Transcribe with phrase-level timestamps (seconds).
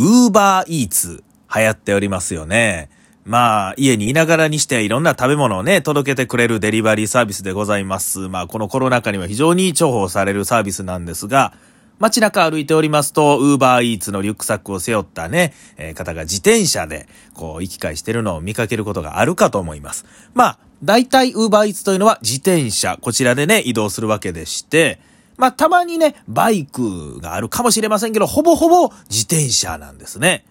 [0.00, 2.88] ウーバーイーツ流行っておりますよね。
[3.24, 8.28] まあ、家にいながらにしていろんな食べ物をね、届けてくれるデリバリーサービスでございます。
[8.28, 11.52] まあ、このコロナ禍には非常に重宝されるサービスなんですが、
[11.98, 20.06] 街中歩いておりますと、ウーバーイーツのリュックサックを背負ったね、えー、方が自転車で、こう、行き交いしてるのを見かけることがあるかと思います。
[20.32, 25.00] まあ、大体ウーバーイーツというのは自転車、こちらでね、移動するわけでして、
[25.38, 30.44] まあ、たまにね、バイクがあるかもしれませんけど、ほぼほぼ自転車なんですね。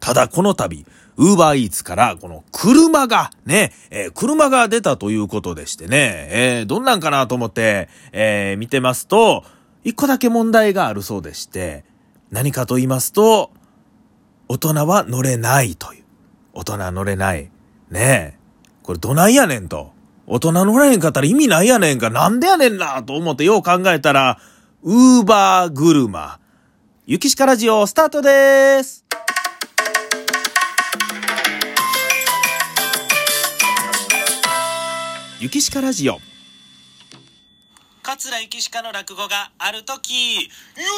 [0.00, 9.44] ただ、この度、ウーバーイーツから、この車が、ね、えー、車が出たということでしてね、えー、どんなんかなと思って、えー、見てますと、
[9.82, 11.84] 一個だけ問題があるそうでして、
[12.30, 13.50] 何かと言いますと、
[14.46, 16.04] 大人は乗れないという。
[16.52, 17.50] 大人乗れない。
[17.90, 18.38] ねえ。
[18.84, 19.97] これどないやねんと。
[20.30, 24.38] 大人乗れへんかったら意味ないやねんか、なんでやねんな、と思ってよう考えたら、
[24.82, 26.38] ウーバー車。
[27.06, 29.06] ゆきしかラジオスタートでーす。
[35.40, 36.18] ゆきしかラジオ。
[38.02, 40.48] 桂ゆきしかの落語があるとき、よ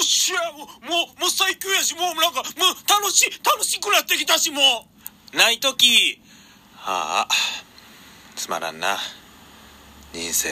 [0.01, 4.61] っしゃもう、もう最強やし、もうなんか、もう楽しい、楽しくなってきたし、も
[5.33, 5.37] う。
[5.37, 6.21] ないとき、
[6.75, 7.29] はあ、
[8.35, 8.99] つまらんな。
[10.13, 10.49] 人生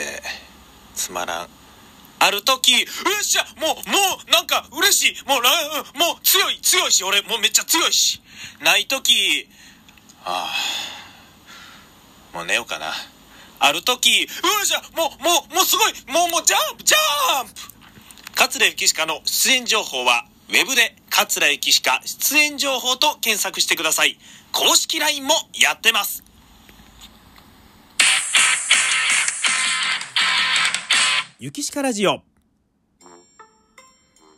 [0.95, 1.49] つまらん。
[2.21, 2.79] ある時よ
[3.21, 5.29] っしゃもうもうなんか嬉しい。
[5.29, 5.43] もう
[5.99, 8.21] もう強い強いし俺もうめっちゃ強いし。
[8.63, 9.49] ない時
[10.25, 10.53] あ
[12.33, 12.37] あ。
[12.37, 12.93] もう寝ようかな。
[13.61, 14.27] ある時よ
[14.63, 15.93] っしゃもうもうもうすごい。
[16.13, 17.53] もうもうジャンプジャンプ。
[18.35, 24.19] 桂ゆきしかの出演情報はウェブで桂ゆきしか出演情報と検索してください。
[24.53, 26.23] 公式 LINE もやってます。
[31.41, 32.23] ゆきしかラジオ。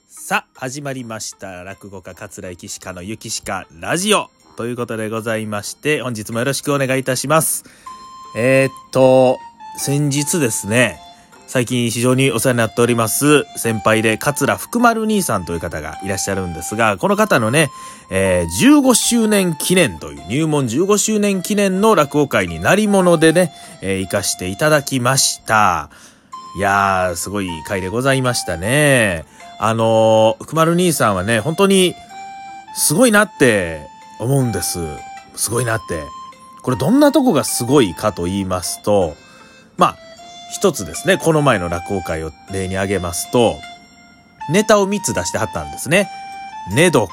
[0.07, 1.65] さあ始まりました。
[1.65, 4.29] 落語家桂ゆきしかのゆきしかラジオ。
[4.59, 7.65] ということでございまして本日もよろしくお願いいたします。
[8.37, 9.39] えー、っと
[9.79, 11.01] 先日ですね
[11.47, 17.71] 最近非常にお世話になっております先輩で桂福丸兄さんという方がいらっしゃるんですが、この方のね、
[18.11, 25.89] えー、15周年記念という入門15周年記念の落語会になり物でね、えー、行かしていただきました。
[26.57, 29.25] いやー、すごい回でございましたね。
[29.59, 31.95] あのー、くまる兄さんはね、本当に、
[32.75, 33.87] すごいなって
[34.19, 34.79] 思うんです。
[35.37, 36.05] すごいなって。
[36.63, 39.15] これどんなとこがすごいかと言いますと、
[39.77, 39.97] まあ、
[40.53, 43.57] 一つですね、この前の落語会を例に挙げますと、
[44.51, 46.11] ネタを3つ出してはったんですね。
[46.75, 47.07] 寝床、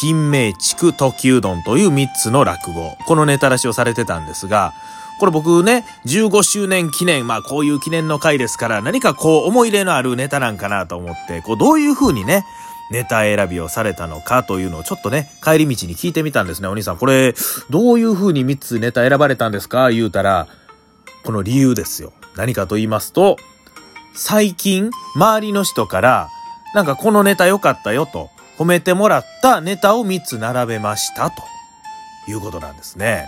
[0.00, 2.96] 金明地時うどんという3つの落語。
[3.06, 4.72] このネタ出しをされてたんですが、
[5.20, 12.44] これ僕ね、15周年記念、まあこういう記念の回ですから、何かこう思い入れのあるネタなんかなと思って、こうどういう風にね、
[12.90, 16.68] ネタ選びをされたのかというのをちょっとね、帰り道に聞いてみたんですね。
[16.68, 17.34] お兄さん、これ、
[17.70, 19.90] どういう風に3つネタ選ばれたんですか？
[19.90, 20.48] 言うたら、
[21.24, 22.12] この理由ですよ。
[22.36, 23.36] 何かと言いますと、
[24.14, 26.28] 最近、周りの人から、
[26.74, 31.42] なんかこのネタ良かったよと、褒めてもらったネタを3つ並べましたと
[32.28, 33.26] いうことなんですね。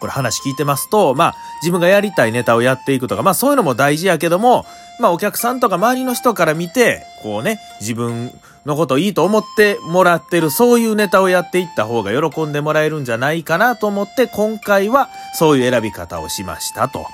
[0.00, 4.64] これ話聞いてますと、まあ自分がやりたいネタをやっていくとか、まあそういうのも大事やけども、
[4.98, 8.32] まあお客さんとか周りの人から見て、こうね、自分
[8.66, 17.06] のこといいと思ってもらってる、そういうネタをやっていった方が喜んでもらえるんじゃないかなと思って、今回はそういう選び方をしましたと。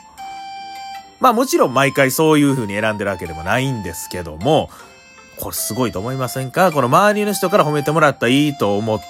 [1.18, 4.70] まあもちろん毎回そういう風に選んでるわけでもないんですけども、
[5.38, 6.72] これすごいと思いませんか？
[6.72, 9.00] この周りの人から褒めてもらったいいと思っ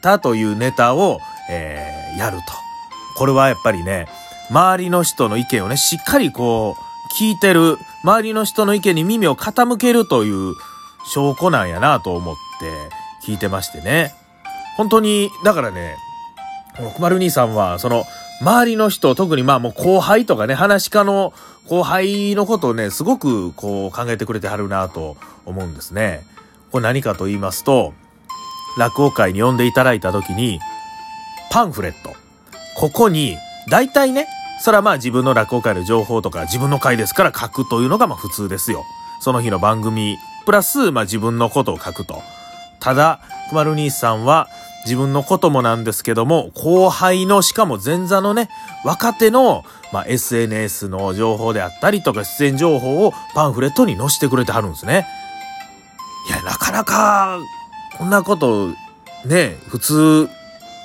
[0.00, 1.20] たというネタを、
[1.50, 2.69] えー、やると。
[3.20, 4.08] これはやっぱりね、
[4.48, 10.54] 周りの人の意見をね、しっかりこう、聞いてる、周りの人の意見に耳を傾けるという
[11.12, 12.34] 証拠なんやなと思っ
[13.22, 14.14] て聞いてましてね。
[14.78, 15.96] 本当に、だからね、
[16.78, 18.04] このくまる兄さんは、その、
[18.40, 21.34] 周りの人、特にまあもう後輩とかね、話し家の
[21.68, 26.24] 後輩のことをね、すごくこう考えてくれてはるなと思うんですね。
[26.72, 27.92] これ何かと言いますと、
[28.78, 30.58] 落語会に呼んでいただいた時に、
[31.50, 32.19] パンフレット。
[32.80, 33.36] ここに、
[33.68, 34.26] 大体ね、
[34.58, 38.86] それはまあ自分の落語会の情報とか自分の回ですから書くというのがまあ普通ですよ。
[39.20, 40.16] その日の番組、
[40.46, 42.22] プラスまあ自分のことを書くと。
[42.80, 44.48] ただ、くまる兄さんは
[44.86, 48.48] 自分のこともなんですけども、後輩の、しかも前座のね、
[48.82, 49.62] 若手の、
[49.92, 55.06] まあ、SNS の情報であったりとか出演情報をパンフレットに載せてくれてはるんですね。
[56.30, 57.38] いや、なかなか、
[57.98, 58.68] こんなこと、
[59.26, 60.30] ね、普通、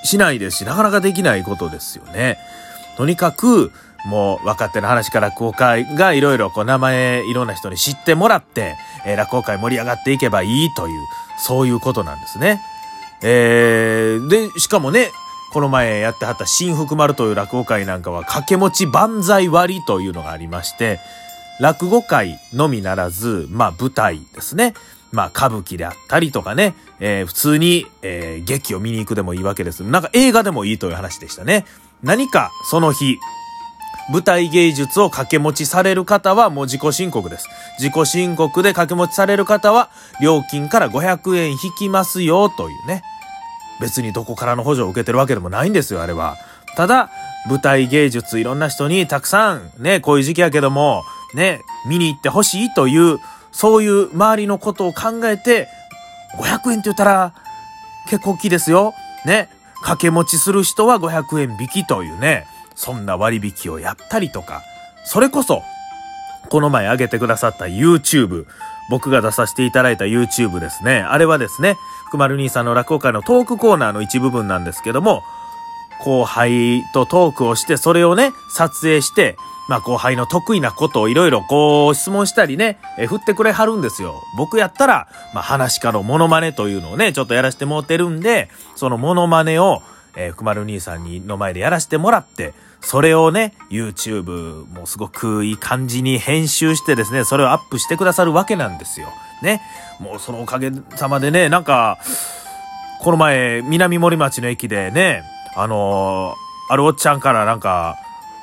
[0.06, 2.38] しないですし、なかなかできないことですよね。
[2.98, 3.72] とにかく、
[4.06, 11.00] もう若手の話から落語会がいろいろこう名前いろんな人に知ってもらって、えー、落語会盛り上がっていけばいいという、
[11.40, 12.62] そういうことなんですね。
[13.24, 15.12] えー、で、しかもね、
[15.52, 21.00] この前やってはった新福丸という落語会なんかは掛け持ち万歳割というのがありまして、
[21.60, 24.74] 落語会のみならず、まあ舞台ですね。
[25.16, 29.84] まあ歌舞伎であったりとかね、えー、普通に、えー、劇を見に行くでもいいわけです。
[29.84, 31.66] なんか映画でもいいという話でしたね。
[32.04, 33.18] 何かその日、
[34.12, 37.48] 舞台芸術を掛け持ちされる方はもう自己申告です。
[37.80, 39.90] 自己申告で掛け持ちされる方は
[40.22, 43.02] 料金から500円引きますよというね。
[43.82, 46.38] 別にどこからの補助を受けてるわけでもないんですよ、あれは。
[46.76, 47.10] ただ、
[47.48, 51.04] 舞台芸術いろんな人にたくさんね、こういう時期やけども、
[51.34, 53.20] ね、見に行ってほしいという、
[53.56, 55.69] そういう周りのことを考えて、
[56.38, 57.34] 500円って言ったら
[58.10, 58.94] 結構大きいですよ。
[59.25, 59.50] ね。
[59.75, 62.46] 掛け持ちする人は500円引きというね。
[62.75, 64.62] そんな割引をやったりとか、
[65.06, 65.63] それこそ、
[66.50, 68.46] この前上げてくださった YouTube、
[68.90, 71.00] 僕が出させていただいた YouTube ですね。
[71.00, 71.78] あれはですね、
[72.10, 75.24] 福丸兄さんの落語会のトークコーナーの一部分なんですけども、
[76.04, 79.38] 後輩とトークをして、それをね、撮影して、
[79.68, 84.24] まあ後輩の得意なことをいろいろこう質問したりね、え振ってくれはるんですよ。
[84.38, 89.82] 僕やったら、まあ話家のモノマネというのをね、ちょっとやらせてもらってるんで、そのモノマネを、
[90.16, 99.08] えー、福丸兄さんにの前でやらせてもらって、それをね、YouTube もすごくいい感じに編集してですね、それをアップしてくださるわけなんですよ。
[99.42, 99.62] ね。
[100.00, 101.98] もうそのおかげさまでね、なんか、
[103.02, 105.24] この前、南森町の駅でね、
[105.56, 107.98] あのー、あるおっちゃんからなんか、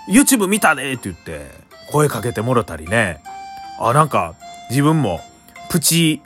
[0.09, 1.51] YouTube 見たねって言って、
[1.91, 3.23] 声かけてもろたりね。
[3.79, 4.35] あ、なんか、
[4.71, 5.21] 自分も、
[5.69, 6.23] プチ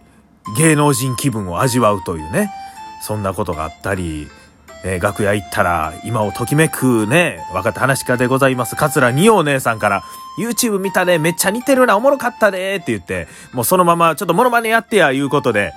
[0.56, 2.50] 芸能人気分を味わうというね、
[3.02, 4.28] そんなことがあったり、
[4.84, 10.02] えー、楽屋行ったら、今をときめくね、若手話し家でございます、桂二葉姉さんから、
[10.38, 15.73] YouTube 見たね、めっちゃ似てるな、おもろかったね、って言って、もうそのまま、ちょっとモノマネやってや、いうことで、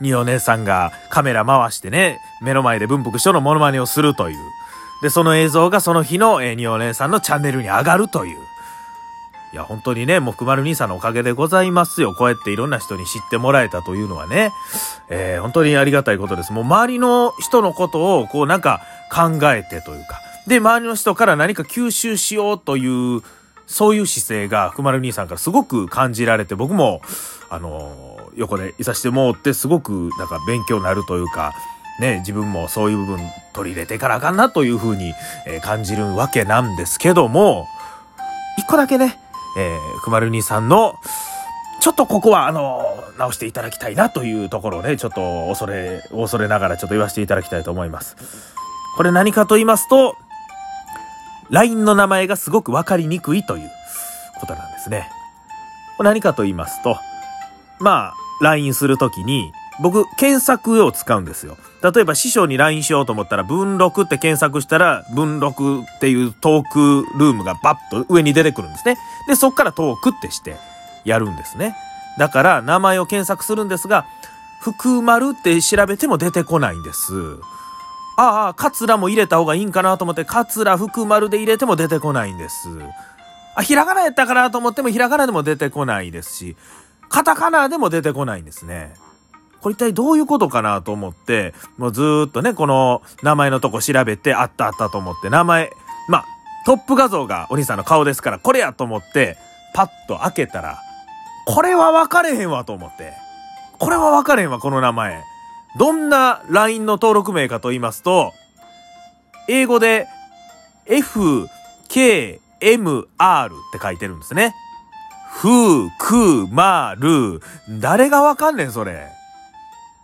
[0.00, 4.36] 二葉姉さんがカメラ回してね、目の前で文福師匠のモノマネをするという。
[5.02, 8.38] で、その映像がその日の、えー、二葉姉さんのチャンネルに上がるという。
[9.52, 12.14] いや、本当にね、もう福丸兄さんのおかげでございますよ。
[12.14, 14.52] こうやっていろんな人に知ってもらえたというのはね、
[15.08, 16.52] えー、本当にありがたいことです。
[16.52, 18.80] もう周りの人のことを、こうなんか
[19.12, 23.22] 考えてというか、で、周りの人から何か吸収しようという、
[23.66, 27.00] そういう姿勢が福丸兄さんからすごく感じられて、僕も、
[27.48, 31.52] あのー、横でいさしてもらって、すごくなんか勉強になるというか、
[32.00, 33.20] ね、自分もそういう部分
[33.52, 35.14] 取り入れていかなあかんなというふうに、
[35.46, 37.66] えー、感じるわけなんですけども、
[38.58, 39.18] 一個だけね、
[39.58, 40.94] えー、くまるにさんの、
[41.80, 42.84] ちょっとここは、あの、
[43.18, 48.16] 直していただきたいなというところをね、ちょっと恐れ、恐れながらちょっと言わせていただきたいと思います。
[48.96, 50.16] これ何かと言いますと、
[51.50, 53.70] LINE の名前がすごくわかりにくいという
[54.40, 55.08] ことなんですね。
[55.96, 56.98] これ何かと言いますと、
[57.78, 61.56] まあ、LINE するときに、僕、検索を使うんですよ。
[61.82, 68.96] 例えば師匠に LINE しようと思ったら、文録って検索したら、文録っていうトークルームがバッと上に出てくるんですね。
[69.28, 70.56] で、そっからトークってして
[71.04, 71.76] やるんですね。
[72.18, 74.06] だから、名前を検索するんですが、
[74.60, 77.12] 福丸って調べても出てこないんです。
[78.16, 82.68] ああ、カツラも入れた方がいいんかなと思って、カツラ福丸で入れても出てこないんです。
[83.54, 86.56] あ、ひらがなやったかなと思っても、ひらがなでも出てこないですし、
[87.08, 88.94] カタカナでも出てこないんですね。
[89.60, 95.70] これ一体どういうことかなと思って、もうずーっとね、この名前のとこ調べて、あったあったと思って、名前、
[96.08, 96.24] まあ、
[96.66, 99.36] トップ画像がお兄さんの顔ですから、これやと思って、
[99.74, 100.78] パッと開けたら、
[101.46, 103.12] これは分かれへんわと思って。
[103.78, 105.22] これは分かれへんわ、この名前。
[105.78, 108.32] どんな LINE の登録名かと言いますと、
[109.48, 110.08] 英語で
[110.86, 111.46] F,
[111.88, 114.54] K, M, R って書いてるんですね。
[115.30, 115.48] ふ、
[115.98, 117.42] く、ま、る。
[117.68, 119.15] 誰がわかんねん、それ。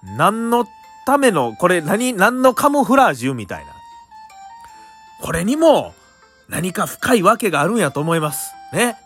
[0.04, 0.66] 何の
[1.06, 3.72] ための、これ何、何のカモフラージュみたいな。
[5.20, 5.94] これにも
[6.48, 8.52] 何か深いわけがあるんやと思います。
[8.72, 8.96] ね。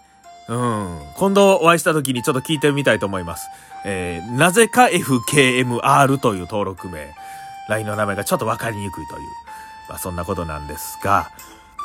[0.48, 1.00] うん。
[1.16, 3.46] 今度お会いした時にちょっと聞いてみたいと思います。
[3.84, 7.14] えー、なぜか FKMR という登録名。
[7.68, 9.20] LINE の名前がちょっとわかりにくいという。
[9.88, 11.30] まあそんなことなんですが、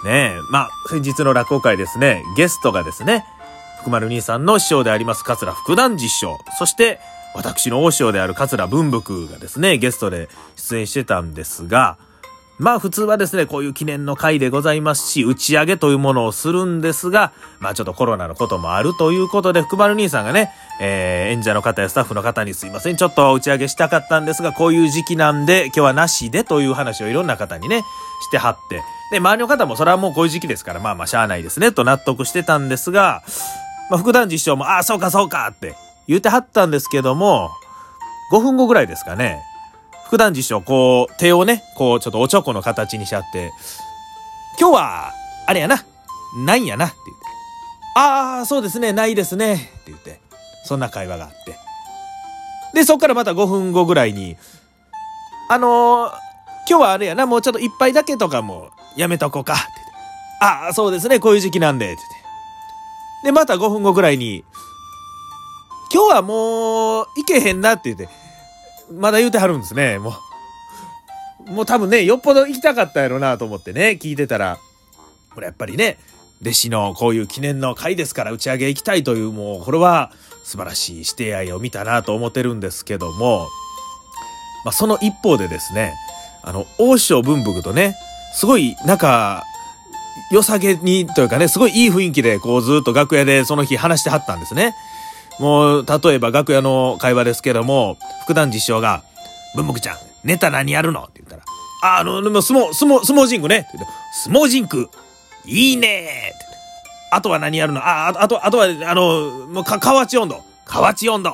[0.04, 3.26] ねえ、まあ先日の落語会ですね、ゲストがですね、
[3.82, 7.00] 福丸兄さんの師匠であります桂福団実師匠、そして
[7.34, 11.98] 私の王将である桂文福がですね、ゲストで出演してたんですが、
[12.62, 27.82] まあ普通はですね、こういう記念の会でございますし、打ち上げというものをするんですが、まあちょっとコロナのこともあるということで、福丸兄さんがね、えー、演者の方やスタッフの方にすいません、ちょっと打ち上げしたかったんですが、こういう時期なんで、今日はなしでという話をいろんな方にね、
[28.28, 33.24] してはって、で、周りの方もそれはもうこういう時期ですから、まあまあしゃあないですね、と納得してたんですが、
[33.90, 35.76] まあ副団実証も、ああ、そうかそうかって
[36.08, 37.50] 言ってはったんですけども、
[38.32, 39.42] 5分後ぐらいですかね、
[40.06, 43.52] 副団師匠、こう、手をね、こう、ちょっとおちょこの形にしちゃって、
[44.60, 45.14] 今日は、
[45.48, 45.84] あれやな、
[46.46, 47.26] ないんやな、って言って。
[47.96, 50.20] ああ、そうですね、ないですね、って言って、
[50.66, 51.58] そんな会話があって。
[52.74, 54.38] で、そっからまた5分後ぐらいに、
[55.50, 56.12] あのー、
[56.70, 60.66] 今日はあれやな、もうちょっと一杯だけとかもやめとこうか、って言って。
[60.66, 62.10] ああ、そうですね、こういう時期なんで、って言っ
[63.24, 63.28] て。
[63.28, 64.44] で、また5分後ぐらいに、
[65.94, 68.08] 今日はもう、行けへんなって言って、
[68.94, 70.14] まだ言うてはるんですね、も
[71.48, 71.52] う。
[71.52, 74.58] もう多分ね、よっぽど行きたかったやろなと思ってね、聞いてたら、
[75.34, 75.98] これやっぱりね、
[76.42, 80.12] 弟子のこういう記念の会ですから打ち上げ行きたいという、もうこれは
[80.44, 83.48] 素晴らしい指定愛を見たなと思ってるんですけども、
[84.64, 85.94] まあその一方でですね、
[86.42, 87.96] あの、王将文福とね、
[88.34, 89.44] すごい仲
[90.32, 94.74] 良さげにというかね、すごいいい雰囲気でこうずっと楽屋でその日話してはったんですね。
[95.40, 99.04] もう、例えば楽屋の会話ですけども、副団師匠が、
[99.56, 101.04] 文木ちゃん、ネタ何やるの？
[101.04, 101.44] って言ったら、
[101.84, 103.68] あ、あの、でも相撲、相撲、相撲ジンクね。
[104.24, 104.90] 相撲ジンク、
[105.46, 106.34] いいね
[107.12, 107.80] あとは何やるの？
[107.82, 110.44] あ、あと、あとは、あの、もうか、河内温度。
[110.66, 111.34] 河内温度。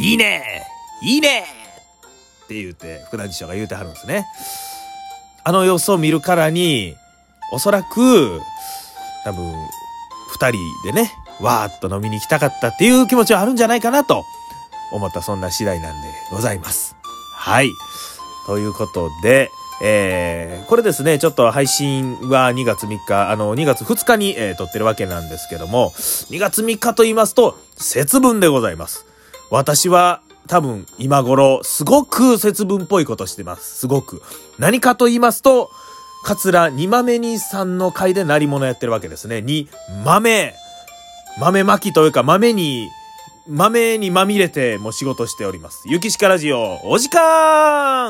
[0.00, 0.66] いいね
[1.02, 1.44] いいね
[2.44, 4.26] って言って、福田師匠が言うてはるんですね。
[5.44, 6.96] あの様子を見るからに、
[7.52, 8.40] おそらく、
[9.24, 9.54] 多分、
[10.32, 14.24] 二人でね、わーっと飲みに行きたかったっていう気持ちはあるんじゃないかなと
[14.92, 16.96] 思ったそんな次第なんでございます。
[17.32, 17.70] はい。
[18.46, 25.92] ということで、えー、これですね、ちょっと配信は2月3日、あの、2月2日に、えー、撮ってるわけなんですけども、
[26.30, 29.06] 2月3日と言いますと、節分でございます。
[29.50, 33.80] 私は多分今頃、すごく節分っぽいことしてます。
[33.80, 34.22] すごく。
[34.58, 35.70] 何かと言いますと、
[36.24, 39.42] 桂二豆兄さんの会で鳴り物やってるわけですね。
[39.42, 39.68] 二
[40.04, 40.54] 豆。
[41.36, 42.90] 豆まきというか豆に、
[43.48, 45.82] 豆にまみれても仕事しております。
[45.86, 48.06] ゆきしかラジオ、お時間